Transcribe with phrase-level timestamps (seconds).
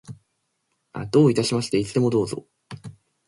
[1.11, 1.77] どういたしまして。
[1.77, 2.47] いつでもどうぞ。